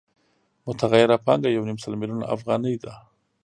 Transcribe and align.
متغیره 0.65 1.17
پانګه 1.25 1.49
یو 1.51 1.67
نیم 1.69 1.77
سل 1.83 1.93
میلیونه 2.01 2.25
افغانۍ 2.35 2.75
ده 2.83 2.93